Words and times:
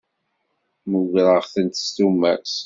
Mmugreɣ-tent 0.89 1.81
s 1.85 1.87
tumert. 1.95 2.55